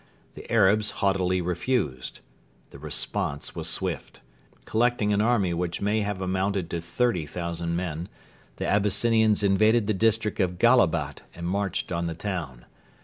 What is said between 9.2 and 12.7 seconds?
invaded the district of Gallabat and marched on the town.